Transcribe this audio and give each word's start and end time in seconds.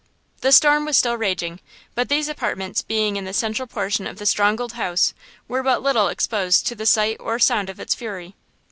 The 0.39 0.51
storm 0.51 0.85
was 0.85 0.97
still 0.97 1.13
raging, 1.15 1.59
but 1.93 2.09
these 2.09 2.27
apartments 2.27 2.81
being 2.81 3.17
in 3.17 3.25
the 3.25 3.33
central 3.33 3.67
portion 3.67 4.07
of 4.07 4.17
the 4.17 4.25
strong 4.25 4.59
old 4.59 4.73
house, 4.73 5.13
were 5.47 5.61
but 5.61 5.83
little 5.83 6.07
exposed 6.07 6.65
to 6.65 6.75
the 6.75 6.87
sight 6.87 7.17
or 7.19 7.37
sound 7.37 7.69
of 7.69 7.79
its 7.79 7.93
fury. 7.93 8.33